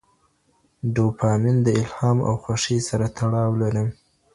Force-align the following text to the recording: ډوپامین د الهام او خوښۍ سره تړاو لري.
ډوپامین 0.93 1.57
د 1.65 1.67
الهام 1.81 2.17
او 2.27 2.35
خوښۍ 2.43 2.79
سره 2.89 3.05
تړاو 3.17 3.51
لري. 3.61 3.85